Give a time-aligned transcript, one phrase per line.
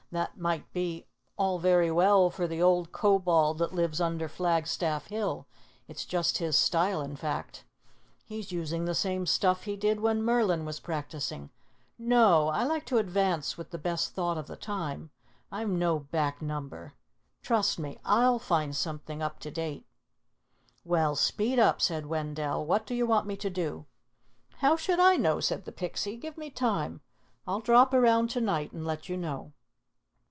[0.13, 1.07] "That might be
[1.37, 5.47] all very well for the old Kobold that lives under Flag Staff Hill.
[5.87, 7.63] It's just his style, in fact.
[8.25, 11.49] He's using the same stuff he did when Merlin was practicing.
[11.97, 15.11] No, I like to advance with the best thought of the time.
[15.49, 16.91] I'm no back number.
[17.41, 19.85] Trust me, I'll find something up to date."
[20.83, 22.65] "Well, speed up," said Wendell.
[22.65, 23.85] "What do you want me to do?"
[24.57, 26.17] "How should I know?" said the Pixie.
[26.17, 26.99] "Give me time.
[27.47, 29.53] I'll drop around to night and let you know."